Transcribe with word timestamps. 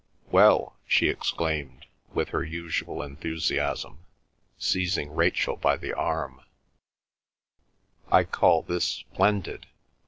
"Well," 0.31 0.77
she 0.87 1.09
exclaimed, 1.09 1.85
with 2.11 2.29
her 2.29 2.43
usual 2.43 3.03
enthusiasm, 3.03 3.99
seizing 4.57 5.11
Rachel 5.13 5.55
by 5.57 5.77
the 5.77 5.93
arm, 5.93 6.41
"I 8.11 8.23
call 8.23 8.63
this 8.63 8.83
splendid! 8.85 9.67